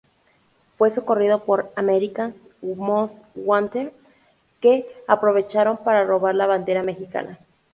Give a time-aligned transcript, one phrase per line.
[0.79, 3.91] Fue socorrido por "America's Most Wanted",
[4.59, 7.37] que aprovecharon para robar la bandera mexicana.